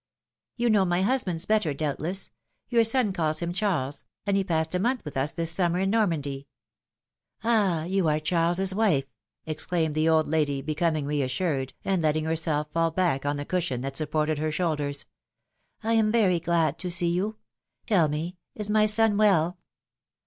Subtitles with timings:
[0.55, 2.31] You know my husband's better, doubtless;
[2.69, 5.91] your son calls him Charles, and he passed a month with us this summer in
[5.91, 6.47] Normandy."
[7.43, 7.87] ^^Ah!
[7.87, 9.05] you are Charles' wife!"
[9.45, 13.95] exclaimed the old lady, becoming reassured, and letting herself fall back on the cushion that
[13.95, 15.05] supported her shoulders.
[15.83, 17.35] am very glad to see you.
[17.85, 19.59] Tell me, is my son well